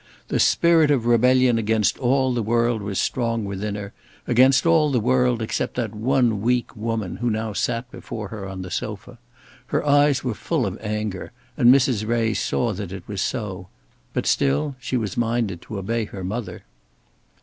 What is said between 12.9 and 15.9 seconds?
it was so; but still she was minded to